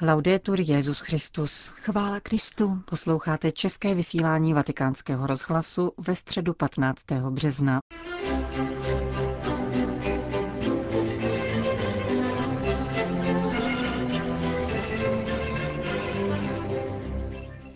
Laudetur 0.00 0.60
Jezus 0.60 1.00
Christus. 1.00 1.66
Chvála 1.66 2.20
Kristu. 2.20 2.82
Posloucháte 2.84 3.52
české 3.52 3.94
vysílání 3.94 4.54
Vatikánského 4.54 5.26
rozhlasu 5.26 5.92
ve 5.98 6.14
středu 6.14 6.54
15. 6.54 7.04
března. 7.30 7.80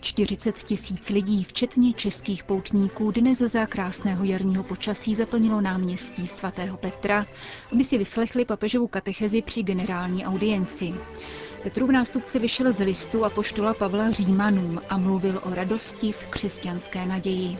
40 0.01 0.63
tisíc 0.63 1.09
lidí, 1.09 1.43
včetně 1.43 1.93
českých 1.93 2.43
poutníků, 2.43 3.11
dnes 3.11 3.39
za 3.39 3.65
krásného 3.65 4.23
jarního 4.23 4.63
počasí 4.63 5.15
zaplnilo 5.15 5.61
náměstí 5.61 6.27
svatého 6.27 6.77
Petra, 6.77 7.25
aby 7.71 7.83
si 7.83 7.97
vyslechli 7.97 8.45
papežovu 8.45 8.87
katechezi 8.87 9.41
při 9.41 9.63
generální 9.63 10.25
audienci. 10.25 10.93
Petrův 11.63 11.89
nástupce 11.89 12.39
vyšel 12.39 12.71
z 12.73 12.79
listu 12.79 13.25
a 13.25 13.29
poštola 13.29 13.73
Pavla 13.73 14.11
Římanům 14.11 14.81
a 14.89 14.97
mluvil 14.97 15.41
o 15.43 15.55
radosti 15.55 16.11
v 16.11 16.27
křesťanské 16.27 17.05
naději. 17.05 17.57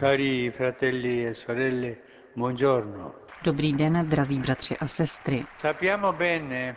Cari 0.00 0.50
fratelli 0.50 1.26
e 1.26 1.34
sorelle, 1.34 1.94
buongiorno. 2.36 3.12
Dobrý 3.44 3.72
den, 3.72 4.06
drazí 4.08 4.38
bratři 4.38 4.76
a 4.76 4.88
sestry. 4.88 5.44
Sappiamo 5.58 6.12
bene 6.12 6.76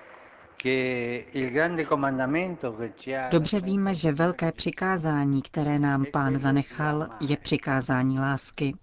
Dobře 3.32 3.62
víme, 3.62 3.96
že 3.96 4.12
velké 4.12 4.52
přikázání, 4.52 5.42
které 5.42 5.80
nám 5.80 6.06
pán 6.14 6.40
zanechal, 6.40 7.08
je 7.20 7.38
přikázání 7.38 8.20
lásky. 8.20 8.74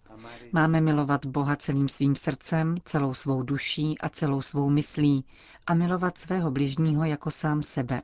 Máme 0.53 0.81
milovat 0.81 1.27
Boha 1.27 1.57
celým 1.57 1.89
svým 1.89 2.15
srdcem, 2.17 2.77
celou 2.85 3.15
svou 3.15 3.43
duší 3.43 3.99
a 3.99 4.09
celou 4.09 4.43
svou 4.43 4.71
myslí 4.71 5.25
a 5.67 5.75
milovat 5.75 6.19
svého 6.19 6.51
bližního 6.51 7.05
jako 7.05 7.31
sám 7.31 7.63
sebe. 7.63 8.03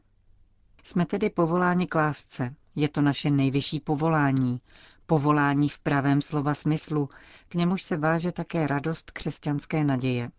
Jsme 0.83 1.07
tedy 1.07 1.31
povoláni 1.31 1.87
k 1.87 1.95
lásce. 1.95 2.55
Je 2.77 2.89
to 2.89 3.01
naše 3.01 3.31
nejvyšší 3.31 3.81
povolání. 3.81 4.61
Povolání 5.07 5.69
v 5.69 5.79
pravém 5.79 6.23
slova 6.23 6.55
smyslu, 6.55 7.09
k 7.49 7.55
němuž 7.55 7.83
se 7.83 7.97
váže 7.97 8.33
také 8.33 8.67
radost 8.67 9.11
křesťanské 9.11 9.85
naděje. 9.85 10.31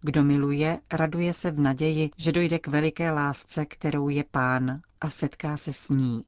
Kdo 0.00 0.24
miluje, 0.24 0.78
raduje 0.92 1.32
se 1.32 1.50
v 1.50 1.60
naději, 1.60 2.10
že 2.16 2.32
dojde 2.32 2.58
k 2.58 2.66
veliké 2.66 3.12
lásce, 3.12 3.66
kterou 3.66 4.08
je 4.08 4.24
pán 4.30 4.80
a 5.00 5.10
setká 5.10 5.56
se 5.56 5.72
s 5.72 5.88
ní. 5.88 6.24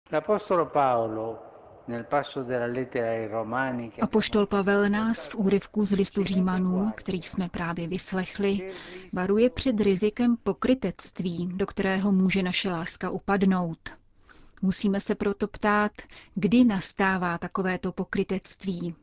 Apoštol 4.01 4.47
Pavel 4.47 4.89
nás 4.89 5.27
v 5.27 5.35
úryvku 5.35 5.85
z 5.85 5.93
listu 5.93 6.23
Římanů, 6.25 6.93
který 6.97 7.23
jsme 7.23 7.49
právě 7.49 7.89
vyslechli, 7.89 8.73
varuje 9.13 9.51
před 9.51 9.81
rizikem 9.81 10.37
pokrytectví, 10.43 11.49
do 11.55 11.67
kterého 11.67 12.13
může 12.13 12.43
naše 12.43 12.71
láska 12.71 13.11
upadnout. 13.11 13.91
Musíme 14.63 15.01
se 15.01 15.15
proto 15.15 15.49
ptát, 15.49 15.93
kdy 16.35 16.65
nastává 16.65 17.39
takovéto 17.39 17.93
pokrytectví 17.93 18.95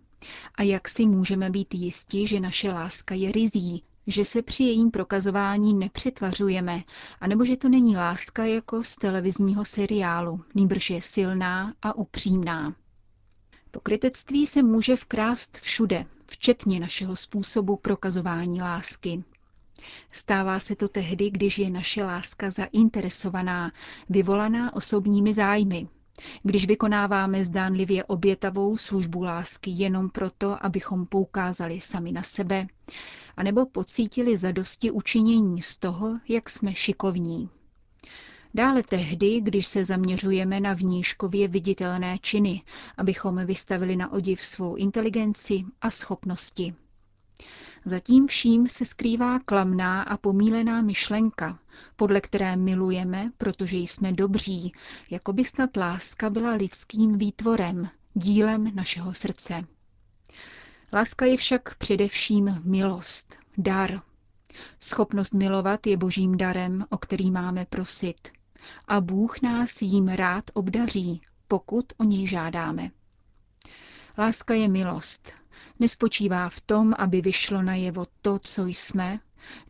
a 0.55 0.63
jak 0.63 0.89
si 0.89 1.05
můžeme 1.05 1.49
být 1.49 1.73
jisti, 1.73 2.27
že 2.27 2.39
naše 2.39 2.71
láska 2.71 3.15
je 3.15 3.31
rizí, 3.31 3.83
že 4.07 4.25
se 4.25 4.41
při 4.41 4.63
jejím 4.63 4.91
prokazování 4.91 5.73
nepřetvařujeme, 5.73 6.83
anebo 7.21 7.45
že 7.45 7.57
to 7.57 7.69
není 7.69 7.95
láska 7.97 8.45
jako 8.45 8.83
z 8.83 8.95
televizního 8.95 9.65
seriálu, 9.65 10.41
nýbrž 10.55 10.89
je 10.89 11.01
silná 11.01 11.73
a 11.81 11.95
upřímná. 11.97 12.75
Pokrytectví 13.71 14.47
se 14.47 14.63
může 14.63 14.95
vkrást 14.95 15.57
všude, 15.57 16.05
včetně 16.27 16.79
našeho 16.79 17.15
způsobu 17.15 17.75
prokazování 17.77 18.61
lásky. 18.61 19.23
Stává 20.11 20.59
se 20.59 20.75
to 20.75 20.87
tehdy, 20.87 21.29
když 21.29 21.57
je 21.59 21.69
naše 21.69 22.03
láska 22.03 22.51
zainteresovaná, 22.51 23.71
vyvolaná 24.09 24.73
osobními 24.73 25.33
zájmy, 25.33 25.87
když 26.43 26.65
vykonáváme 26.67 27.45
zdánlivě 27.45 28.03
obětavou 28.03 28.77
službu 28.77 29.23
lásky 29.23 29.71
jenom 29.71 30.09
proto, 30.09 30.65
abychom 30.65 31.05
poukázali 31.05 31.81
sami 31.81 32.11
na 32.11 32.23
sebe, 32.23 32.67
anebo 33.37 33.65
pocítili 33.65 34.37
zadosti 34.37 34.91
učinění 34.91 35.61
z 35.61 35.77
toho, 35.77 36.19
jak 36.29 36.49
jsme 36.49 36.75
šikovní. 36.75 37.49
Dále 38.53 38.83
tehdy, 38.83 39.41
když 39.41 39.67
se 39.67 39.85
zaměřujeme 39.85 40.59
na 40.59 40.73
vnížkově 40.73 41.47
viditelné 41.47 42.17
činy, 42.21 42.61
abychom 42.97 43.45
vystavili 43.45 43.95
na 43.95 44.11
odiv 44.11 44.41
svou 44.41 44.75
inteligenci 44.75 45.63
a 45.81 45.91
schopnosti. 45.91 46.73
Zatím 47.85 48.27
vším 48.27 48.67
se 48.67 48.85
skrývá 48.85 49.39
klamná 49.39 50.01
a 50.03 50.17
pomílená 50.17 50.81
myšlenka, 50.81 51.59
podle 51.95 52.21
které 52.21 52.55
milujeme, 52.55 53.31
protože 53.37 53.77
jsme 53.77 54.11
dobří, 54.13 54.73
jako 55.09 55.33
by 55.33 55.43
snad 55.45 55.77
láska 55.77 56.29
byla 56.29 56.51
lidským 56.53 57.17
výtvorem, 57.17 57.89
dílem 58.13 58.75
našeho 58.75 59.13
srdce. 59.13 59.63
Láska 60.93 61.25
je 61.25 61.37
však 61.37 61.75
především 61.75 62.61
milost, 62.63 63.35
dar. 63.57 64.01
Schopnost 64.79 65.33
milovat 65.33 65.87
je 65.87 65.97
božím 65.97 66.37
darem, 66.37 66.85
o 66.89 66.97
který 66.97 67.31
máme 67.31 67.65
prosit. 67.65 68.27
A 68.87 69.01
Bůh 69.01 69.41
nás 69.41 69.81
jím 69.81 70.07
rád 70.07 70.43
obdaří, 70.53 71.21
pokud 71.47 71.85
o 71.97 72.03
něj 72.03 72.27
žádáme. 72.27 72.91
Láska 74.17 74.53
je 74.53 74.67
milost. 74.67 75.38
Nespočívá 75.79 76.49
v 76.49 76.61
tom, 76.61 76.93
aby 76.97 77.21
vyšlo 77.21 77.61
najevo 77.61 78.05
to, 78.21 78.39
co 78.39 78.65
jsme, 78.65 79.19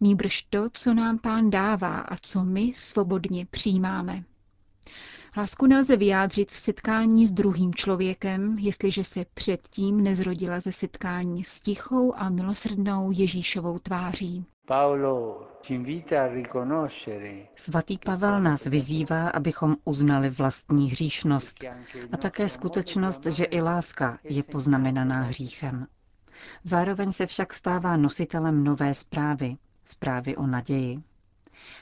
nýbrž 0.02 0.42
to, 0.42 0.70
co 0.74 0.94
nám 0.94 1.18
pán 1.20 1.50
dává 1.50 2.00
a 2.00 2.16
co 2.22 2.44
my 2.44 2.72
svobodně 2.76 3.46
přijímáme. 3.46 4.24
Lásku 5.38 5.66
nelze 5.66 5.98
vyjádřit 5.98 6.52
v 6.52 6.58
setkání 6.58 7.28
s 7.28 7.32
druhým 7.32 7.76
člověkem, 7.76 8.58
jestliže 8.60 9.04
se 9.04 9.26
předtím 9.34 10.04
nezrodila 10.04 10.60
ze 10.60 10.72
setkání 10.72 11.44
s 11.44 11.60
tichou 11.60 12.14
a 12.16 12.30
milosrdnou 12.30 13.12
Ježíšovou 13.12 13.80
tváří. 13.80 14.46
Svatý 17.56 17.98
Pavel 17.98 18.42
nás 18.42 18.66
vyzývá, 18.66 19.30
abychom 19.30 19.76
uznali 19.84 20.30
vlastní 20.30 20.92
hříšnost 20.92 21.64
a 22.12 22.18
také 22.18 22.50
skutečnost, 22.50 23.26
že 23.26 23.44
i 23.44 23.62
láska 23.62 24.18
je 24.24 24.44
poznamenaná 24.44 25.22
hříchem. 25.22 25.88
Zároveň 26.64 27.12
se 27.12 27.26
však 27.26 27.54
stává 27.54 27.98
nositelem 27.98 28.64
nové 28.64 28.94
zprávy, 28.94 29.58
zprávy 29.86 30.36
o 30.36 30.48
naději. 30.48 31.04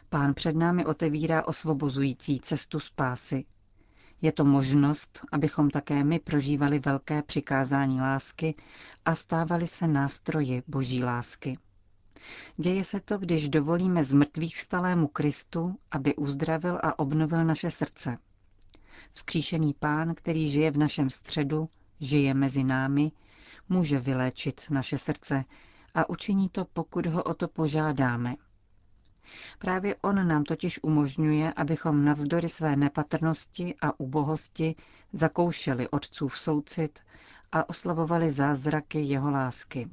Pán 0.10 0.34
před 0.34 0.56
námi 0.56 0.86
otevírá 0.86 1.48
osvobozující 1.48 2.40
cestu 2.40 2.80
spásy. 2.80 3.46
Je 4.22 4.32
to 4.32 4.46
možnost, 4.46 5.22
abychom 5.32 5.70
také 5.70 6.04
my 6.04 6.20
prožívali 6.20 6.80
velké 6.80 7.22
přikázání 7.22 8.02
lásky 8.02 8.56
a 9.06 9.16
stávali 9.16 9.68
se 9.68 9.88
nástroji 9.88 10.64
boží 10.68 11.04
lásky. 11.04 11.58
Děje 12.58 12.84
se 12.84 13.00
to, 13.00 13.18
když 13.18 13.50
dovolíme 13.50 14.04
zmrtvých 14.04 14.56
vstalému 14.56 15.08
Kristu, 15.08 15.76
aby 15.92 16.16
uzdravil 16.16 16.80
a 16.84 17.00
obnovil 17.00 17.46
naše 17.46 17.72
srdce. 17.72 18.18
Vzkříšený 19.14 19.74
pán, 19.74 20.16
který 20.16 20.52
žije 20.52 20.72
v 20.72 20.78
našem 20.78 21.10
středu, 21.10 21.70
žije 22.00 22.34
mezi 22.34 22.64
námi, 22.64 23.12
může 23.70 24.00
vyléčit 24.00 24.62
naše 24.70 24.98
srdce 24.98 25.44
a 25.96 26.10
učiní 26.10 26.50
to, 26.50 26.66
pokud 26.66 27.06
ho 27.06 27.24
o 27.24 27.34
to 27.34 27.48
požádáme. 27.48 28.36
Právě 29.60 29.96
on 30.02 30.28
nám 30.28 30.44
totiž 30.44 30.80
umožňuje, 30.84 31.54
abychom 31.54 32.06
navzdory 32.06 32.50
své 32.50 32.76
nepatrnosti 32.76 33.76
a 33.82 34.00
ubohosti 34.00 34.76
zakoušeli 35.14 35.90
otcův 35.90 36.38
soucit 36.40 37.00
a 37.52 37.70
oslavovali 37.70 38.30
zázraky 38.30 39.00
jeho 39.00 39.32
lásky. 39.32 39.90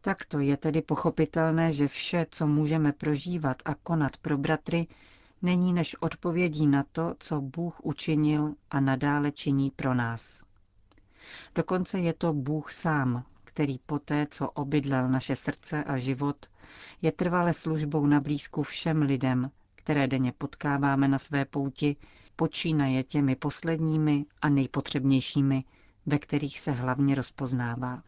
Takto 0.00 0.38
je 0.40 0.56
tedy 0.56 0.82
pochopitelné, 0.82 1.72
že 1.72 1.88
vše, 1.88 2.26
co 2.30 2.46
můžeme 2.46 2.92
prožívat 2.92 3.62
a 3.64 3.74
konat 3.74 4.16
pro 4.16 4.38
bratry, 4.38 4.86
není 5.42 5.72
než 5.72 5.96
odpovědí 6.00 6.66
na 6.66 6.82
to, 6.92 7.14
co 7.18 7.40
Bůh 7.40 7.80
učinil 7.82 8.54
a 8.70 8.80
nadále 8.80 9.32
činí 9.32 9.70
pro 9.70 9.94
nás. 9.94 10.44
Dokonce 11.54 11.98
je 12.00 12.12
to 12.12 12.32
Bůh 12.32 12.72
sám, 12.72 13.24
který 13.44 13.78
poté, 13.86 14.26
co 14.30 14.50
obydlel 14.50 15.08
naše 15.08 15.36
srdce 15.36 15.84
a 15.84 15.98
život, 15.98 16.46
je 17.02 17.12
trvale 17.12 17.52
službou 17.54 18.06
na 18.06 18.20
blízku 18.20 18.62
všem 18.62 19.02
lidem, 19.02 19.50
které 19.74 20.06
denně 20.08 20.32
potkáváme 20.32 21.08
na 21.08 21.18
své 21.18 21.44
pouti, 21.44 21.96
počínaje 22.36 23.04
těmi 23.04 23.36
posledními 23.36 24.24
a 24.42 24.48
nejpotřebnějšími, 24.48 25.64
ve 26.06 26.18
kterých 26.18 26.60
se 26.60 26.70
hlavně 26.72 27.14
rozpoznává. 27.14 28.02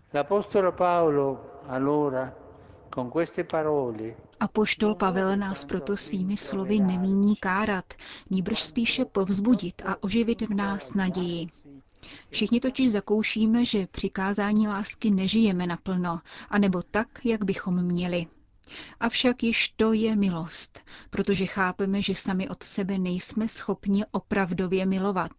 Apoštol 4.40 4.94
Pavel 4.94 5.36
nás 5.36 5.64
proto 5.64 5.96
svými 5.96 6.36
slovy 6.36 6.78
nemíní 6.80 7.36
kárat, 7.36 7.94
nýbrž 8.30 8.62
spíše 8.62 9.04
povzbudit 9.04 9.82
a 9.86 10.02
oživit 10.02 10.42
v 10.42 10.54
nás 10.54 10.94
naději. 10.94 11.46
Všichni 12.30 12.60
totiž 12.60 12.90
zakoušíme, 12.90 13.64
že 13.64 13.86
přikázání 13.90 14.68
lásky 14.68 15.10
nežijeme 15.10 15.66
naplno, 15.66 16.20
anebo 16.50 16.82
tak, 16.82 17.08
jak 17.24 17.44
bychom 17.44 17.82
měli. 17.82 18.26
Avšak 19.00 19.42
již 19.42 19.68
to 19.68 19.92
je 19.92 20.16
milost, 20.16 20.80
protože 21.10 21.46
chápeme, 21.46 22.02
že 22.02 22.14
sami 22.14 22.48
od 22.48 22.62
sebe 22.62 22.98
nejsme 22.98 23.48
schopni 23.48 24.04
opravdově 24.10 24.86
milovat. 24.86 25.32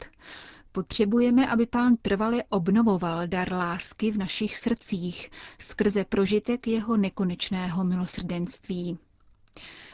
Potřebujeme, 0.72 1.48
aby 1.48 1.66
pán 1.66 1.96
trvale 1.96 2.44
obnovoval 2.50 3.28
dar 3.28 3.54
lásky 3.54 4.12
v 4.12 4.18
našich 4.18 4.56
srdcích 4.56 5.32
skrze 5.60 6.04
prožitek 6.06 6.68
jeho 6.68 6.98
nekonečného 6.98 7.84
milosrdenství. 7.84 8.98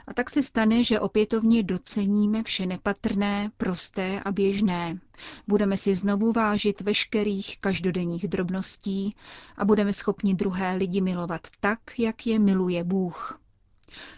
A 0.08 0.14
tak 0.14 0.30
se 0.30 0.44
stane, 0.44 0.84
že 0.84 1.00
opětovně 1.00 1.64
doceníme 1.64 2.44
vše 2.44 2.66
nepatrné, 2.66 3.52
prosté 3.58 4.20
a 4.26 4.32
běžné. 4.32 5.00
Budeme 5.48 5.78
si 5.78 5.96
znovu 5.96 6.32
vážit 6.32 6.82
veškerých 6.82 7.58
každodenních 7.60 8.28
drobností 8.28 9.16
a 9.58 9.66
budeme 9.66 9.94
schopni 9.94 10.34
druhé 10.36 10.76
lidi 10.76 11.02
milovat 11.02 11.48
tak, 11.60 11.80
jak 12.00 12.28
je 12.28 12.40
miluje 12.40 12.84
Bůh. 12.84 13.40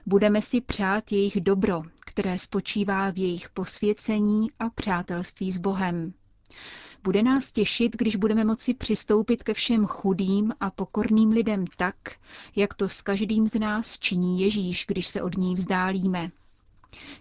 Budeme 0.05 0.41
si 0.41 0.61
přát 0.61 1.11
jejich 1.11 1.41
dobro, 1.41 1.81
které 2.05 2.39
spočívá 2.39 3.11
v 3.11 3.17
jejich 3.17 3.49
posvěcení 3.49 4.51
a 4.59 4.69
přátelství 4.69 5.51
s 5.51 5.57
Bohem. 5.57 6.13
Bude 7.03 7.23
nás 7.23 7.51
těšit, 7.51 7.95
když 7.97 8.15
budeme 8.15 8.43
moci 8.43 8.73
přistoupit 8.73 9.43
ke 9.43 9.53
všem 9.53 9.85
chudým 9.85 10.53
a 10.59 10.71
pokorným 10.71 11.29
lidem 11.29 11.65
tak, 11.77 11.95
jak 12.55 12.73
to 12.73 12.89
s 12.89 13.01
každým 13.01 13.47
z 13.47 13.59
nás 13.59 13.99
činí 13.99 14.41
Ježíš, 14.41 14.85
když 14.87 15.07
se 15.07 15.21
od 15.21 15.37
ní 15.37 15.55
vzdálíme. 15.55 16.31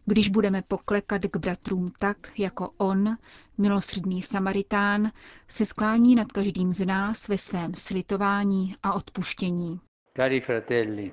Když 0.07 0.29
budeme 0.29 0.63
poklekat 0.69 1.23
k 1.23 1.37
bratrům 1.37 1.93
tak, 1.99 2.33
jako 2.39 2.71
on, 2.77 3.17
milosrdný 3.59 4.23
Samaritán, 4.23 5.13
se 5.49 5.65
sklání 5.65 6.15
nad 6.15 6.33
každým 6.33 6.73
z 6.73 6.87
nás 6.87 7.29
ve 7.29 7.39
svém 7.39 7.75
slitování 7.75 8.75
a 8.83 8.93
odpuštění. 8.93 9.81
Cari 10.17 10.41
fratelli, 10.41 11.13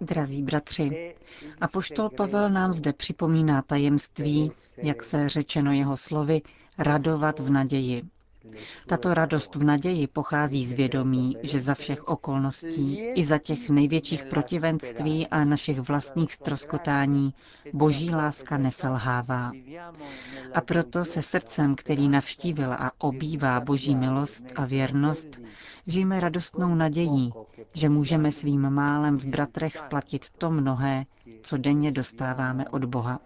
Drazí 0.00 0.42
bratři, 0.42 1.14
apoštol 1.60 2.10
Pavel 2.10 2.50
nám 2.50 2.72
zde 2.72 2.92
připomíná 2.92 3.62
tajemství, 3.62 4.52
jak 4.76 5.02
se 5.02 5.28
řečeno 5.28 5.72
jeho 5.72 5.96
slovy, 5.96 6.42
radovat 6.78 7.38
v 7.38 7.50
naději. 7.50 8.02
Tato 8.86 9.14
radost 9.14 9.54
v 9.54 9.64
naději 9.64 10.06
pochází 10.06 10.66
z 10.66 10.72
vědomí, 10.72 11.36
že 11.42 11.60
za 11.60 11.74
všech 11.74 12.08
okolností, 12.08 12.98
i 13.00 13.24
za 13.24 13.38
těch 13.38 13.70
největších 13.70 14.24
protivenství 14.24 15.26
a 15.26 15.44
našich 15.44 15.80
vlastních 15.80 16.34
stroskotání, 16.34 17.34
boží 17.72 18.10
láska 18.10 18.58
neselhává. 18.58 19.52
A 20.54 20.60
proto 20.60 21.04
se 21.04 21.22
srdcem, 21.22 21.74
který 21.76 22.08
navštívil 22.08 22.72
a 22.72 22.92
obývá 22.98 23.60
boží 23.60 23.94
milost 23.94 24.44
a 24.56 24.64
věrnost, 24.64 25.40
žijeme 25.86 26.20
radostnou 26.20 26.74
nadějí, 26.74 27.32
že 27.74 27.88
můžeme 27.88 28.32
svým 28.32 28.70
málem 28.70 29.18
v 29.18 29.24
bratrech 29.26 29.76
splatit 29.76 30.30
to 30.30 30.50
mnohé, 30.50 31.04
co 31.42 31.56
denně 31.56 31.92
dostáváme 31.92 32.68
od 32.68 32.84
Boha. 32.84 33.20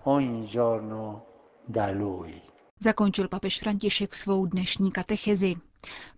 Zakončil 2.82 3.28
papež 3.28 3.58
František 3.58 4.14
svou 4.14 4.46
dnešní 4.46 4.92
katechezi. 4.92 5.54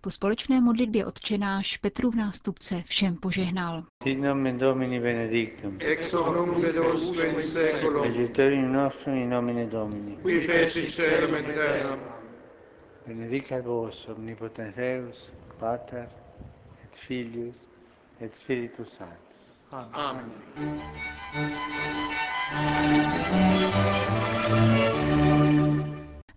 Po 0.01 0.09
společné 0.09 0.61
modlitbě 0.61 1.05
odčenáš 1.05 1.77
Petru 1.77 2.11
v 2.11 2.15
nástupce 2.15 2.83
všem 2.85 3.15
požehnal. 3.15 3.83
Sit 4.03 4.19
nomen 4.19 4.57
Domini 4.57 4.99
benedictum. 4.99 5.77
Ex 5.79 6.13
hoc 6.13 6.35
nunc 6.35 6.63
et 6.63 6.79
usque 6.93 7.27
in 7.27 7.43
seculum. 7.43 8.03
Aiuterium 8.03 8.73
nostrum 8.73 9.15
in 9.15 9.29
nomine 9.29 9.65
Domini. 9.65 10.17
Qui 10.21 10.41
feci 10.41 10.89
celum 10.89 11.35
et 11.35 11.45
terra. 11.45 11.99
Benedicat 13.07 13.65
vos 13.65 14.07
omnipotens 14.07 14.75
Deus, 14.75 15.31
Pater 15.59 16.07
et 16.83 16.95
Filius 16.97 17.55
et 18.21 18.35
Spiritus 18.35 18.89
Sanctus. 18.97 19.19
Amen. 19.71 20.31
Amen. 24.55 25.44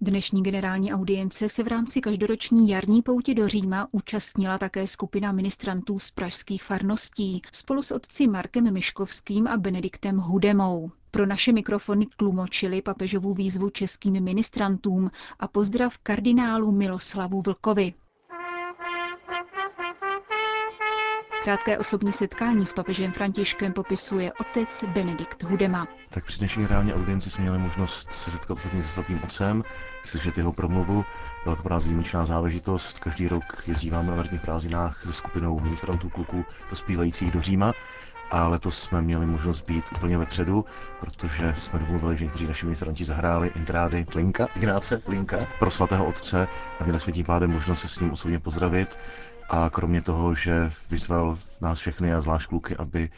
Dnešní 0.00 0.43
generální 0.43 0.93
audience 0.93 1.49
se 1.49 1.62
v 1.62 1.67
rámci 1.67 2.00
každoroční 2.00 2.69
jarní 2.69 3.03
poutě 3.03 3.35
do 3.35 3.49
Říma 3.49 3.89
účastnila 3.93 4.59
také 4.59 4.87
skupina 4.87 5.33
ministrantů 5.33 5.99
z 5.99 6.11
pražských 6.11 6.62
farností 6.65 7.43
spolu 7.53 7.83
s 7.83 7.91
otci 7.91 8.27
Markem 8.27 8.73
Miškovským 8.73 9.47
a 9.47 9.56
Benediktem 9.56 10.17
Hudemou. 10.17 10.91
Pro 11.11 11.27
naše 11.27 11.53
mikrofony 11.53 12.06
tlumočili 12.17 12.83
papežovu 12.83 13.35
výzvu 13.35 13.71
českým 13.71 14.25
ministrantům 14.25 15.11
a 15.41 15.49
pozdrav 15.49 15.99
kardinálu 15.99 16.73
Miloslavu 16.73 17.43
Vlkovi. 17.43 17.95
Krátké 21.49 21.79
osobní 21.79 22.12
setkání 22.12 22.67
s 22.67 22.73
papežem 22.73 23.12
Františkem 23.12 23.73
popisuje 23.73 24.33
otec 24.33 24.85
Benedikt 24.89 25.43
Hudema. 25.43 25.89
Tak 26.11 26.25
při 26.25 26.39
dnešní 26.39 26.67
reálně 26.67 26.95
audienci 26.95 27.31
jsme 27.31 27.43
měli 27.43 27.59
možnost 27.59 28.12
se 28.12 28.31
setkat 28.31 28.55
osobně 28.55 28.83
se 28.83 28.89
svatým 28.89 29.21
otcem, 29.25 29.65
slyšet 30.05 30.39
jeho 30.39 30.53
promluvu. 30.53 31.05
Byla 31.45 31.56
to 31.56 31.62
pro 31.62 31.75
nás 31.75 31.85
výjimečná 31.85 32.25
záležitost. 32.25 32.99
Každý 32.99 33.29
rok 33.29 33.62
jezdíváme 33.67 34.11
na 34.11 34.17
letních 34.17 34.41
prázdninách 34.41 35.03
se 35.06 35.12
skupinou 35.12 35.61
ministrantů 35.61 36.09
kluků 36.09 36.45
dospívajících 36.71 37.31
do 37.31 37.43
Říma 37.43 37.73
a 38.31 38.49
letos 38.49 38.79
jsme 38.83 39.03
měli 39.03 39.27
možnost 39.27 39.61
být 39.61 39.85
úplně 39.97 40.19
vepředu, 40.19 40.65
protože 41.00 41.55
jsme 41.59 41.79
domluvili, 41.79 42.17
že 42.17 42.25
někteří 42.25 42.47
naši 42.47 42.67
ministranti 42.67 43.05
zahráli 43.05 43.50
intrády 43.56 44.06
Linka, 44.15 44.49
Ignáce 44.56 45.03
Linka 45.09 45.39
pro 45.59 45.71
svatého 45.71 46.06
otce 46.06 46.49
a 46.81 46.85
měli 46.85 47.00
jsme 47.00 47.12
tím 47.12 47.25
pádem 47.27 47.50
možnost 47.50 47.81
se 47.81 47.89
s 47.89 48.00
ním 48.00 48.12
osobně 48.12 48.39
pozdravit 48.39 48.99
a 49.49 49.71
kromě 49.71 50.03
toho, 50.03 50.35
že 50.35 50.73
vyzval 50.91 51.39
nás 51.61 51.79
všechny 51.79 52.15
a 52.15 52.21
zvlášť 52.21 52.49
kluky, 52.49 52.77
aby 52.77 53.09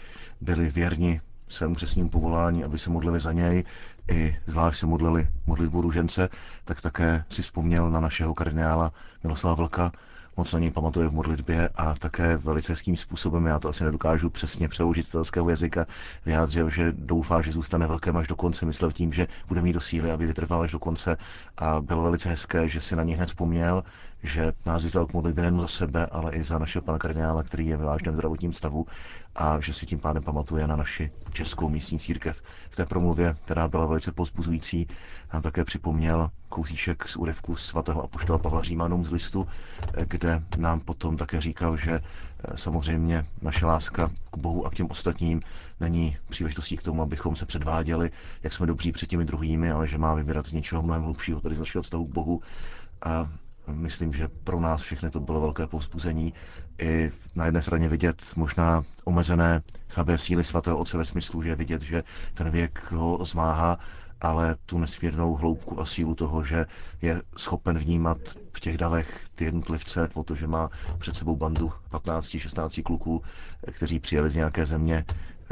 byli 0.40 0.68
věrni 0.68 1.20
svému 1.48 1.74
přesnímu 1.74 2.08
povolání, 2.08 2.64
aby 2.64 2.78
se 2.78 2.90
modlili 2.90 3.20
za 3.20 3.32
něj, 3.32 3.64
i 4.10 4.36
zvlášť 4.46 4.80
se 4.80 4.86
modlili 4.86 5.28
modlitbu 5.46 5.80
ružence, 5.80 6.28
tak 6.64 6.80
také 6.80 7.24
si 7.28 7.42
vzpomněl 7.42 7.90
na 7.90 8.00
našeho 8.00 8.34
kardinála 8.34 8.92
Miloslava 9.24 9.54
Vlka, 9.54 9.92
moc 10.36 10.52
na 10.52 10.58
něj 10.58 10.70
pamatuje 10.70 11.08
v 11.08 11.12
modlitbě 11.12 11.68
a 11.68 11.94
také 11.94 12.36
velice 12.36 12.72
hezkým 12.72 12.96
způsobem, 12.96 13.46
já 13.46 13.58
to 13.58 13.68
asi 13.68 13.84
nedokážu 13.84 14.30
přesně 14.30 14.68
přeložit 14.68 15.06
z 15.06 15.08
telského 15.08 15.50
jazyka, 15.50 15.86
vyjádřil, 16.26 16.70
že 16.70 16.92
doufá, 16.92 17.42
že 17.42 17.52
zůstane 17.52 17.86
velkém 17.86 18.16
až 18.16 18.28
do 18.28 18.36
konce, 18.36 18.66
myslel 18.66 18.92
tím, 18.92 19.12
že 19.12 19.26
bude 19.48 19.62
mít 19.62 19.72
do 19.72 19.80
síly, 19.80 20.10
aby 20.10 20.26
vytrval 20.26 20.62
až 20.62 20.72
do 20.72 20.78
konce. 20.78 21.16
A 21.58 21.80
bylo 21.80 22.02
velice 22.02 22.28
hezké, 22.28 22.68
že 22.68 22.80
si 22.80 22.96
na 22.96 23.02
něj 23.02 23.16
hned 23.16 23.26
vzpomněl, 23.26 23.84
že 24.22 24.52
nás 24.66 24.82
vyzval 24.82 25.06
k 25.06 25.12
modlitbě 25.12 25.42
nejen 25.42 25.60
za 25.60 25.68
sebe, 25.68 26.06
ale 26.06 26.32
i 26.32 26.42
za 26.42 26.58
našeho 26.58 26.82
pana 26.82 26.98
kardinála, 26.98 27.42
který 27.42 27.66
je 27.66 27.76
ve 27.76 27.84
vážném 27.84 28.14
zdravotním 28.14 28.52
stavu 28.52 28.86
a 29.34 29.60
že 29.60 29.74
si 29.74 29.86
tím 29.86 29.98
pádem 29.98 30.22
pamatuje 30.22 30.66
na 30.66 30.76
naši 30.76 31.10
českou 31.32 31.68
místní 31.68 31.98
církev. 31.98 32.42
V 32.70 32.76
té 32.76 32.86
promluvě, 32.86 33.36
která 33.44 33.68
byla 33.68 33.86
velice 33.86 34.12
pozbuzující, 34.12 34.86
nám 35.32 35.42
také 35.42 35.64
připomněl 35.64 36.30
kousíček 36.48 37.08
z 37.08 37.16
úryvku 37.16 37.56
svatého 37.56 38.02
apoštola 38.02 38.38
Pavla 38.38 38.62
Římanům 38.62 39.04
z 39.04 39.10
listu, 39.10 39.48
kde 40.04 40.42
nám 40.56 40.80
potom 40.80 41.16
také 41.16 41.40
říkal, 41.40 41.76
že 41.76 41.92
eh, 42.00 42.56
samozřejmě 42.56 43.26
naše 43.42 43.66
láska 43.66 44.10
k 44.30 44.36
Bohu 44.36 44.66
a 44.66 44.70
k 44.70 44.74
těm 44.74 44.86
ostatním 44.90 45.40
není 45.80 46.16
příležitostí 46.28 46.76
k 46.76 46.82
tomu, 46.82 47.02
abychom 47.02 47.36
se 47.36 47.46
předváděli, 47.46 48.10
jak 48.42 48.52
jsme 48.52 48.66
dobří 48.66 48.92
před 48.92 49.06
těmi 49.06 49.24
druhými, 49.24 49.70
ale 49.70 49.88
že 49.88 49.98
má 49.98 50.14
vybírat 50.14 50.46
z 50.46 50.52
něčeho 50.52 50.82
mnohem 50.82 51.02
hlubšího, 51.02 51.40
tedy 51.40 51.54
z 51.54 51.58
našeho 51.58 51.82
vztahu 51.82 52.06
k 52.06 52.14
Bohu. 52.14 52.40
A 53.02 53.28
Myslím, 53.72 54.12
že 54.12 54.28
pro 54.28 54.60
nás 54.60 54.82
všechny 54.82 55.10
to 55.10 55.20
bylo 55.20 55.40
velké 55.40 55.66
povzbuzení. 55.66 56.34
I 56.78 57.10
na 57.34 57.44
jedné 57.44 57.62
straně 57.62 57.88
vidět 57.88 58.22
možná 58.36 58.82
omezené 59.04 59.62
chabé 59.88 60.18
síly 60.18 60.44
svatého 60.44 60.78
otce 60.78 60.98
ve 60.98 61.04
smyslu, 61.04 61.42
že 61.42 61.56
vidět, 61.56 61.82
že 61.82 62.02
ten 62.34 62.50
věk 62.50 62.92
ho 62.92 63.24
zmáhá, 63.24 63.78
ale 64.20 64.56
tu 64.66 64.78
nesmírnou 64.78 65.34
hloubku 65.34 65.80
a 65.80 65.86
sílu 65.86 66.14
toho, 66.14 66.44
že 66.44 66.66
je 67.02 67.22
schopen 67.36 67.78
vnímat 67.78 68.18
v 68.52 68.60
těch 68.60 68.78
davech 68.78 69.24
ty 69.34 69.44
jednotlivce, 69.44 70.08
protože 70.14 70.46
má 70.46 70.70
před 70.98 71.16
sebou 71.16 71.36
bandu 71.36 71.72
15-16 71.90 72.82
kluků, 72.82 73.22
kteří 73.72 74.00
přijeli 74.00 74.30
z 74.30 74.36
nějaké 74.36 74.66
země 74.66 75.04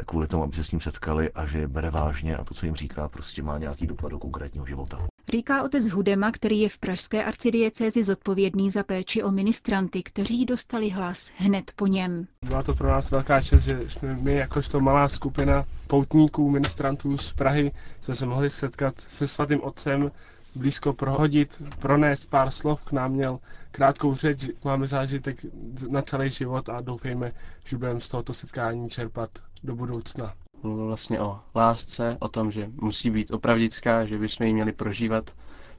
kvůli 0.05 0.27
tomu, 0.27 0.43
aby 0.43 0.55
se 0.55 0.63
s 0.63 0.71
ním 0.71 0.81
setkali 0.81 1.31
a 1.31 1.45
že 1.45 1.57
je 1.57 1.67
bere 1.67 1.89
vážně 1.89 2.37
a 2.37 2.43
to, 2.43 2.53
co 2.53 2.65
jim 2.65 2.75
říká, 2.75 3.07
prostě 3.07 3.43
má 3.43 3.57
nějaký 3.57 3.87
dopad 3.87 4.09
do 4.09 4.19
konkrétního 4.19 4.65
života. 4.65 5.08
Říká 5.31 5.63
otec 5.63 5.87
Hudema, 5.87 6.31
který 6.31 6.59
je 6.59 6.69
v 6.69 6.77
pražské 6.77 7.23
arcidiecézi 7.23 8.03
zodpovědný 8.03 8.71
za 8.71 8.83
péči 8.83 9.23
o 9.23 9.31
ministranty, 9.31 10.03
kteří 10.03 10.45
dostali 10.45 10.89
hlas 10.89 11.31
hned 11.37 11.71
po 11.75 11.87
něm. 11.87 12.27
Byla 12.45 12.63
to 12.63 12.73
pro 12.73 12.87
nás 12.87 13.11
velká 13.11 13.41
čest, 13.41 13.61
že 13.63 13.79
jsme 13.89 14.15
my 14.15 14.35
jakožto 14.35 14.79
malá 14.79 15.07
skupina 15.07 15.65
poutníků, 15.87 16.49
ministrantů 16.49 17.17
z 17.17 17.33
Prahy 17.33 17.71
jsme 18.01 18.15
se 18.15 18.25
mohli 18.25 18.49
setkat 18.49 18.93
se 19.01 19.27
svatým 19.27 19.61
otcem, 19.63 20.11
blízko 20.55 20.93
prohodit, 20.93 21.61
pronést 21.79 22.29
pár 22.29 22.51
slov, 22.51 22.83
k 22.83 22.91
nám 22.91 23.11
měl 23.11 23.39
krátkou 23.71 24.15
řeč, 24.15 24.47
máme 24.63 24.87
zážitek 24.87 25.45
na 25.89 26.01
celý 26.01 26.29
život 26.29 26.69
a 26.69 26.81
doufejme, 26.81 27.31
že 27.65 27.77
budeme 27.77 28.01
z 28.01 28.09
tohoto 28.09 28.33
setkání 28.33 28.89
čerpat 28.89 29.29
do 29.63 29.75
budoucna. 29.75 30.33
Mluvil 30.63 30.85
vlastně 30.85 31.19
o 31.19 31.39
lásce, 31.55 32.17
o 32.19 32.27
tom, 32.27 32.51
že 32.51 32.71
musí 32.81 33.09
být 33.09 33.31
opravdická, 33.31 34.05
že 34.05 34.17
bychom 34.17 34.47
ji 34.47 34.53
měli 34.53 34.71
prožívat 34.71 35.35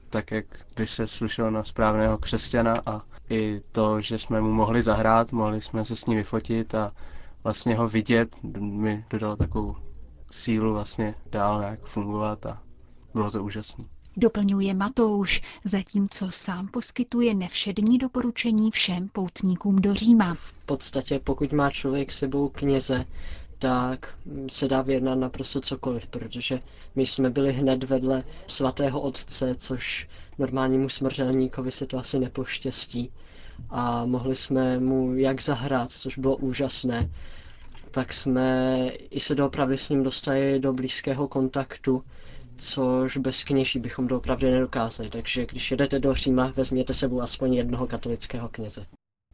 tak, 0.09 0.31
jak 0.31 0.45
by 0.75 0.87
se 0.87 1.07
slušelo 1.07 1.51
na 1.51 1.63
správného 1.63 2.17
křesťana 2.17 2.81
a 2.85 3.01
i 3.29 3.61
to, 3.71 4.01
že 4.01 4.19
jsme 4.19 4.41
mu 4.41 4.53
mohli 4.53 4.81
zahrát, 4.81 5.31
mohli 5.31 5.61
jsme 5.61 5.85
se 5.85 5.95
s 5.95 6.05
ním 6.05 6.17
vyfotit 6.17 6.75
a 6.75 6.91
vlastně 7.43 7.75
ho 7.75 7.87
vidět, 7.87 8.35
mi 8.59 9.05
dodalo 9.09 9.35
takovou 9.35 9.75
sílu 10.31 10.73
vlastně 10.73 11.15
dál 11.31 11.59
nějak 11.59 11.85
fungovat 11.85 12.45
a 12.45 12.61
bylo 13.13 13.31
to 13.31 13.43
úžasné. 13.43 13.85
Doplňuje 14.17 14.73
Matouš, 14.73 15.41
zatímco 15.65 16.31
sám 16.31 16.67
poskytuje 16.67 17.33
nevšední 17.33 17.97
doporučení 17.97 18.71
všem 18.71 19.09
poutníkům 19.09 19.75
do 19.75 19.93
Říma. 19.93 20.33
V 20.33 20.65
podstatě, 20.65 21.19
pokud 21.23 21.51
má 21.53 21.71
člověk 21.71 22.11
sebou 22.11 22.49
kněze, 22.49 23.05
tak 23.61 24.15
se 24.49 24.67
dá 24.67 24.81
vyjednat 24.81 25.17
naprosto 25.17 25.61
cokoliv, 25.61 26.07
protože 26.07 26.59
my 26.95 27.05
jsme 27.05 27.29
byli 27.29 27.53
hned 27.53 27.83
vedle 27.83 28.23
svatého 28.47 29.01
otce, 29.01 29.55
což 29.55 30.07
normálnímu 30.37 30.89
smrtelníkovi 30.89 31.71
se 31.71 31.85
to 31.85 31.97
asi 31.97 32.19
nepoštěstí. 32.19 33.11
A 33.69 34.05
mohli 34.05 34.35
jsme 34.35 34.79
mu 34.79 35.15
jak 35.15 35.41
zahrát, 35.41 35.91
což 35.91 36.17
bylo 36.17 36.35
úžasné, 36.37 37.09
tak 37.91 38.13
jsme 38.13 38.87
i 39.09 39.19
se 39.19 39.35
doopravdy 39.35 39.77
s 39.77 39.89
ním 39.89 40.03
dostali 40.03 40.59
do 40.59 40.73
blízkého 40.73 41.27
kontaktu, 41.27 42.03
což 42.57 43.17
bez 43.17 43.43
kněží 43.43 43.79
bychom 43.79 44.07
doopravdy 44.07 44.51
nedokázali. 44.51 45.09
Takže 45.09 45.45
když 45.45 45.71
jedete 45.71 45.99
do 45.99 46.13
Říma, 46.13 46.53
vezměte 46.55 46.93
sebou 46.93 47.21
aspoň 47.21 47.53
jednoho 47.53 47.87
katolického 47.87 48.49
kněze. 48.49 48.85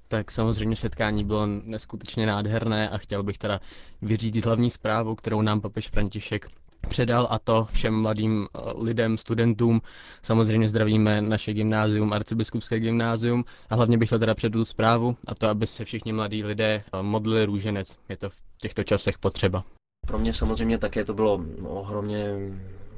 Tak 0.08 0.32
samozřejmě 0.32 0.76
setkání 0.76 1.24
bylo 1.24 1.46
neskutečně 1.46 2.26
nádherné 2.26 2.90
a 2.90 2.98
chtěl 2.98 3.24
bych 3.24 3.38
teda 3.38 3.60
vyřídit 4.02 4.46
hlavní 4.46 4.70
zprávu, 4.72 5.16
kterou 5.16 5.42
nám 5.42 5.62
papež 5.62 5.88
František 5.90 6.48
předal 6.88 7.28
a 7.30 7.40
to 7.40 7.66
všem 7.72 8.02
mladým 8.02 8.48
eh, 8.56 8.60
lidem, 8.78 9.18
studentům. 9.18 9.82
Samozřejmě 10.22 10.70
zdravíme 10.70 11.22
naše 11.22 11.54
gymnázium, 11.54 12.14
arcibiskupské 12.14 12.80
gymnázium 12.80 13.46
a 13.70 13.76
hlavně 13.76 13.98
bych 13.98 14.10
chtěl 14.10 14.20
teda 14.20 14.36
předat 14.36 14.68
zprávu 14.68 15.18
a 15.28 15.36
to, 15.36 15.48
aby 15.50 15.68
se 15.68 15.86
všichni 15.86 16.14
mladí 16.14 16.44
lidé 16.44 16.84
eh, 16.94 17.04
modlili 17.04 17.46
růženec. 17.46 17.98
Je 18.10 18.18
to 18.18 18.30
v 18.30 18.36
těchto 18.62 18.84
časech 18.84 19.18
potřeba. 19.18 19.64
Pro 20.08 20.20
mě 20.20 20.34
samozřejmě 20.34 20.78
také 20.78 21.06
to 21.06 21.14
bylo 21.14 21.42
ohromně 21.64 22.28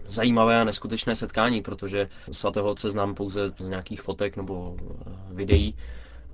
zajímavé 0.06 0.62
a 0.62 0.64
neskutečné 0.64 1.16
setkání, 1.16 1.62
protože 1.62 2.10
svatého 2.32 2.70
otce 2.70 2.92
znám 2.92 3.16
pouze 3.16 3.52
z 3.60 3.68
nějakých 3.70 4.02
fotek 4.02 4.38
nebo 4.38 4.76
eh, 4.80 5.12
videí. 5.34 5.76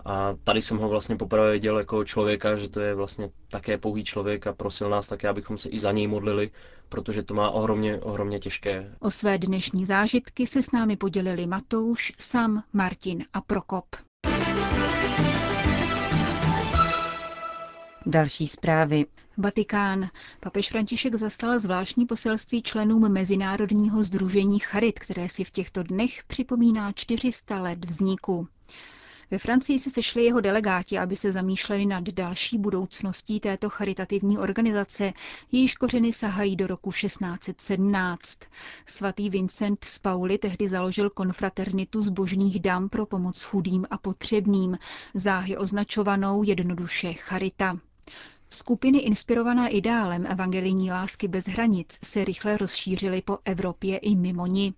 A 0.06 0.36
tady 0.44 0.62
jsem 0.62 0.78
ho 0.78 0.90
vlastně 0.90 1.16
poprvé 1.16 1.52
viděl 1.52 1.78
jako 1.78 2.06
člověka, 2.06 2.56
že 2.56 2.70
to 2.70 2.80
je 2.80 2.96
vlastně 2.96 3.30
také 3.50 3.78
pouhý 3.78 4.04
člověk 4.04 4.48
a 4.48 4.54
prosil 4.54 4.90
nás 4.90 5.08
také, 5.08 5.28
abychom 5.28 5.58
se 5.58 5.70
i 5.70 5.80
za 5.80 5.92
něj 5.92 6.08
modlili, 6.08 6.52
protože 6.90 7.24
to 7.24 7.34
má 7.34 7.50
ohromně, 7.50 8.00
ohromně 8.02 8.40
těžké. 8.40 8.96
O 9.00 9.12
své 9.12 9.38
dnešní 9.38 9.86
zážitky 9.86 10.48
se 10.48 10.62
s 10.62 10.72
námi 10.72 10.98
podělili 10.98 11.48
Matouš, 11.48 12.14
Sam, 12.20 12.64
Martin 12.74 13.26
a 13.34 13.42
Prokop. 13.42 13.86
Další 18.06 18.48
zprávy. 18.48 19.06
Vatikán. 19.38 20.10
Papež 20.40 20.70
František 20.70 21.16
zastal 21.16 21.60
zvláštní 21.60 22.06
poselství 22.06 22.62
členům 22.62 23.12
Mezinárodního 23.12 24.04
združení 24.04 24.60
Charit, 24.60 25.00
které 25.00 25.30
si 25.30 25.44
v 25.44 25.52
těchto 25.52 25.84
dnech 25.84 26.24
připomíná 26.28 26.92
400 26.92 27.62
let 27.62 27.86
vzniku. 27.86 28.48
Ve 29.32 29.38
Francii 29.38 29.79
se 29.79 29.89
sešli 29.89 30.24
jeho 30.24 30.41
delegáti, 30.41 30.98
aby 30.98 31.15
se 31.15 31.32
zamýšleli 31.32 31.86
nad 31.86 32.03
další 32.03 32.58
budoucností 32.58 33.39
této 33.39 33.70
charitativní 33.70 34.38
organizace, 34.38 35.13
jejíž 35.51 35.75
kořeny 35.75 36.13
sahají 36.13 36.55
do 36.55 36.67
roku 36.67 36.91
1617. 36.91 38.39
Svatý 38.86 39.29
Vincent 39.29 39.84
z 39.86 40.00
Pauli 40.00 40.38
tehdy 40.38 40.67
založil 40.67 41.10
konfraternitu 41.10 42.01
zbožných 42.01 42.60
dam 42.60 42.89
pro 42.89 43.05
pomoc 43.05 43.41
chudým 43.44 43.86
a 43.91 43.98
potřebným, 43.98 44.77
záhy 45.13 45.58
označovanou 45.58 46.44
jednoduše 46.44 47.13
Charita. 47.13 47.77
Skupiny 48.50 48.98
inspirované 49.00 49.70
ideálem 49.70 50.25
evangelijní 50.25 50.92
lásky 50.92 51.28
bez 51.28 51.46
hranic 51.48 51.98
se 52.04 52.25
rychle 52.25 52.58
rozšířily 52.58 53.22
po 53.22 53.38
Evropě 53.46 53.98
i 53.98 54.16
mimo 54.16 54.46
ní. 54.48 54.74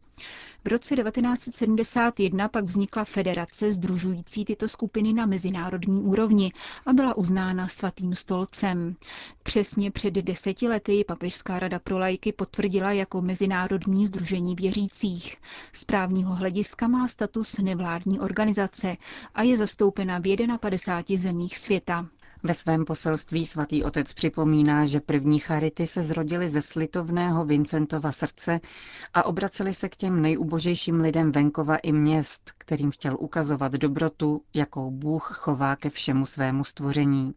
V 0.64 0.68
roce 0.68 0.96
1971 0.96 2.48
pak 2.50 2.66
vznikla 2.66 3.04
federace 3.06 3.74
združující 3.74 4.46
tyto 4.46 4.68
skupiny 4.68 5.14
na 5.14 5.26
mezinárodní 5.26 6.02
úrovni 6.02 6.52
a 6.86 6.94
byla 6.94 7.18
uznána 7.18 7.68
svatým 7.68 8.16
stolcem. 8.16 8.96
Přesně 9.44 9.92
před 9.92 10.14
deseti 10.14 10.68
lety 10.68 11.04
Papežská 11.08 11.60
rada 11.60 11.80
pro 11.80 11.98
lajky 12.00 12.32
potvrdila 12.34 12.92
jako 12.92 13.22
mezinárodní 13.22 14.08
združení 14.08 14.56
věřících. 14.56 15.36
Z 15.74 15.86
právního 15.86 16.36
hlediska 16.36 16.88
má 16.88 17.08
status 17.08 17.58
nevládní 17.58 18.20
organizace 18.20 18.98
a 19.36 19.44
je 19.44 19.58
zastoupena 19.58 20.20
v 20.20 20.58
51 20.60 21.18
zemích 21.22 21.58
světa. 21.58 22.06
Ve 22.44 22.54
svém 22.54 22.86
poselství 22.86 23.46
svatý 23.46 23.84
otec 23.84 24.14
připomíná, 24.14 24.86
že 24.86 25.00
první 25.00 25.40
charity 25.40 25.88
se 25.88 26.04
zrodily 26.04 26.50
ze 26.50 26.62
slitovného 26.62 27.46
Vincentova 27.46 28.12
srdce 28.12 28.60
a 29.14 29.26
obraceli 29.26 29.74
se 29.74 29.90
k 29.90 29.96
těm 29.96 30.22
nejubožejším 30.22 31.00
lidem 31.00 31.32
venkova 31.32 31.78
i 31.78 31.92
měst, 31.92 32.52
kterým 32.58 32.92
chtěl 32.92 33.18
ukazovat 33.20 33.72
dobrotu, 33.72 34.42
jakou 34.54 34.92
Bůh 34.92 35.30
chová 35.34 35.76
ke 35.76 35.90
všemu 35.90 36.26
svému 36.26 36.64
stvoření. 36.64 37.34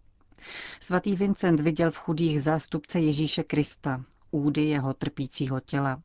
Svatý 0.80 1.16
Vincent 1.16 1.60
viděl 1.60 1.90
v 1.90 1.98
chudých 1.98 2.42
zástupce 2.42 3.00
Ježíše 3.00 3.42
Krista, 3.42 4.04
údy 4.30 4.64
jeho 4.64 4.94
trpícího 4.94 5.60
těla. 5.60 6.02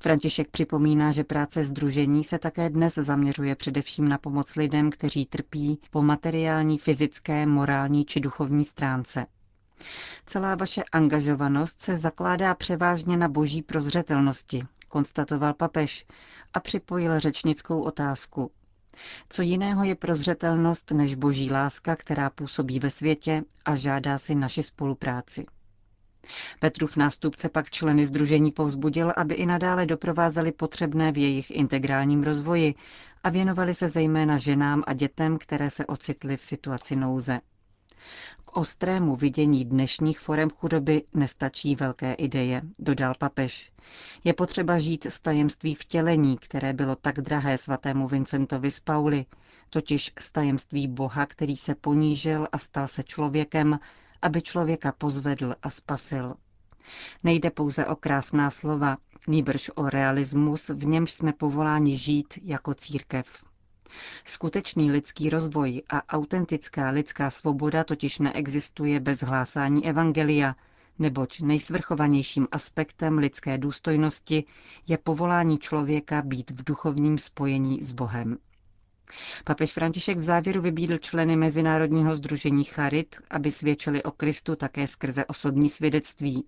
František 0.00 0.50
připomíná, 0.50 1.12
že 1.12 1.24
práce 1.24 1.64
združení 1.64 2.24
se 2.24 2.38
také 2.38 2.70
dnes 2.70 2.94
zaměřuje 2.94 3.54
především 3.56 4.08
na 4.08 4.18
pomoc 4.18 4.56
lidem, 4.56 4.90
kteří 4.90 5.26
trpí 5.26 5.80
po 5.90 6.02
materiální, 6.02 6.78
fyzické, 6.78 7.46
morální 7.46 8.04
či 8.04 8.20
duchovní 8.20 8.64
stránce. 8.64 9.26
Celá 10.26 10.54
vaše 10.54 10.82
angažovanost 10.92 11.80
se 11.80 11.96
zakládá 11.96 12.54
převážně 12.54 13.16
na 13.16 13.28
boží 13.28 13.62
prozřetelnosti, 13.62 14.62
konstatoval 14.88 15.54
papež 15.54 16.06
a 16.54 16.60
připojil 16.60 17.20
řečnickou 17.20 17.82
otázku. 17.82 18.50
Co 19.28 19.42
jiného 19.42 19.84
je 19.84 19.94
prozřetelnost 19.94 20.90
než 20.90 21.14
boží 21.14 21.50
láska, 21.50 21.96
která 21.96 22.30
působí 22.30 22.78
ve 22.78 22.90
světě 22.90 23.42
a 23.64 23.76
žádá 23.76 24.18
si 24.18 24.34
naši 24.34 24.62
spolupráci. 24.62 25.46
Petrův 26.58 26.96
nástupce 26.96 27.48
pak 27.48 27.70
členy 27.70 28.06
združení 28.06 28.52
povzbudil, 28.52 29.12
aby 29.16 29.34
i 29.34 29.46
nadále 29.46 29.86
doprovázeli 29.86 30.52
potřebné 30.52 31.12
v 31.12 31.18
jejich 31.18 31.50
integrálním 31.50 32.22
rozvoji 32.22 32.74
a 33.24 33.30
věnovali 33.30 33.74
se 33.74 33.88
zejména 33.88 34.38
ženám 34.38 34.82
a 34.86 34.92
dětem, 34.92 35.38
které 35.38 35.70
se 35.70 35.86
ocitly 35.86 36.36
v 36.36 36.44
situaci 36.44 36.96
nouze. 36.96 37.40
K 38.44 38.56
ostrému 38.56 39.16
vidění 39.16 39.64
dnešních 39.64 40.20
forem 40.20 40.50
chudoby 40.50 41.02
nestačí 41.14 41.76
velké 41.76 42.12
ideje, 42.12 42.62
dodal 42.78 43.14
papež. 43.18 43.72
Je 44.24 44.34
potřeba 44.34 44.78
žít 44.78 45.06
s 45.06 45.20
tajemství 45.20 45.74
vtělení, 45.74 46.38
které 46.38 46.72
bylo 46.72 46.96
tak 46.96 47.14
drahé 47.20 47.58
svatému 47.58 48.08
Vincentovi 48.08 48.70
z 48.70 48.80
Pauli, 48.80 49.26
totiž 49.70 50.12
s 50.18 50.30
tajemství 50.30 50.88
Boha, 50.88 51.26
který 51.26 51.56
se 51.56 51.74
ponížil 51.74 52.46
a 52.52 52.58
stal 52.58 52.88
se 52.88 53.02
člověkem, 53.02 53.78
aby 54.22 54.42
člověka 54.42 54.92
pozvedl 54.92 55.54
a 55.62 55.70
spasil. 55.70 56.34
Nejde 57.24 57.50
pouze 57.50 57.86
o 57.86 57.96
krásná 57.96 58.50
slova, 58.50 58.96
nýbrž 59.28 59.70
o 59.74 59.90
realismus, 59.90 60.68
v 60.68 60.86
němž 60.86 61.12
jsme 61.12 61.32
povoláni 61.32 61.96
žít 61.96 62.38
jako 62.42 62.74
církev. 62.74 63.44
Skutečný 64.24 64.90
lidský 64.90 65.30
rozvoj 65.30 65.82
a 65.90 66.08
autentická 66.16 66.90
lidská 66.90 67.30
svoboda 67.30 67.84
totiž 67.84 68.18
neexistuje 68.18 69.00
bez 69.00 69.20
hlásání 69.22 69.86
evangelia, 69.88 70.56
neboť 70.98 71.40
nejsvrchovanějším 71.40 72.48
aspektem 72.52 73.18
lidské 73.18 73.58
důstojnosti 73.58 74.44
je 74.88 74.98
povolání 74.98 75.58
člověka 75.58 76.22
být 76.22 76.50
v 76.50 76.64
duchovním 76.64 77.18
spojení 77.18 77.82
s 77.82 77.92
Bohem. 77.92 78.38
Papež 79.44 79.72
František 79.72 80.18
v 80.18 80.22
závěru 80.22 80.60
vybídl 80.60 80.98
členy 80.98 81.36
Mezinárodního 81.36 82.16
združení 82.16 82.64
Charit, 82.64 83.16
aby 83.30 83.50
svědčili 83.50 84.02
o 84.02 84.10
Kristu 84.10 84.56
také 84.56 84.86
skrze 84.86 85.24
osobní 85.24 85.68
svědectví. 85.68 86.44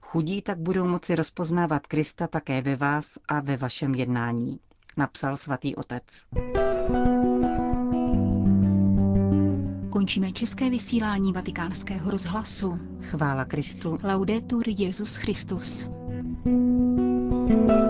Chudí 0.00 0.42
tak 0.42 0.58
budou 0.58 0.88
moci 0.88 1.14
rozpoznávat 1.14 1.86
Krista 1.86 2.26
také 2.26 2.62
ve 2.62 2.76
vás 2.76 3.18
a 3.28 3.40
ve 3.40 3.56
vašem 3.56 3.94
jednání, 3.94 4.60
napsal 4.96 5.36
svatý 5.36 5.76
otec. 5.76 6.04
Končíme 9.90 10.32
české 10.32 10.70
vysílání 10.70 11.32
vatikánského 11.32 12.10
rozhlasu. 12.10 12.78
Chvála 13.02 13.44
Kristu. 13.44 13.98
Laudetur 14.04 14.64
Jezus 14.66 15.16
Christus. 15.16 15.88
thank 17.48 17.70
you 17.70 17.87